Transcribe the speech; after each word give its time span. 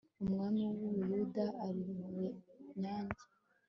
umwami 0.23 0.61
w'u 0.79 0.89
buyuda 0.97 1.45
ari 1.65 1.81
mu 1.93 2.03
bunyage 2.13 3.23